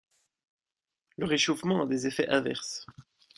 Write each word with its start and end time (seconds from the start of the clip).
Le 1.17 1.27
réchauffement 1.27 1.83
a 1.83 1.85
des 1.85 2.07
effets 2.07 2.27
inverses. 2.27 2.87